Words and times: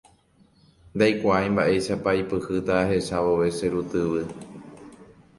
ndaikuaái 0.95 1.49
mba'éichapa 1.55 2.09
aipyhýta 2.13 2.71
ahecha 2.85 3.17
vove 3.25 3.47
che 3.57 3.65
ru 3.73 3.81
tyvy 3.91 4.21